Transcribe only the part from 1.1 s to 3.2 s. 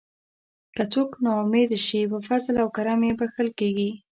نا امید نشي په فضل او کرم یې